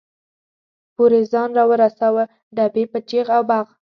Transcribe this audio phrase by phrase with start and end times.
[0.95, 2.23] پورې ځان را ورساوه،
[2.55, 3.65] ډبې په چغ او بغ.